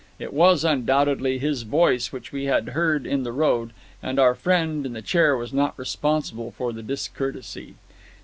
[0.17, 3.69] It was, undoubtedly, his voice which we had heard in the road,
[4.01, 7.75] and our friend in the chair was not responsible for the discourtesy.